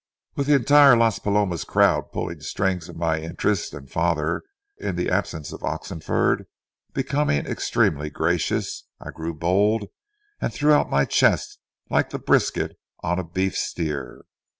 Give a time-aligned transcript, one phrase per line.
[0.35, 4.41] With the entire Las Palomas crowd pulling strings in my interest, and Father,
[4.79, 6.47] in the absence of Oxenford,
[6.91, 9.89] becoming extremely gracious, I grew bold
[10.39, 11.59] and threw out my chest
[11.91, 14.25] like the brisket on a beef steer.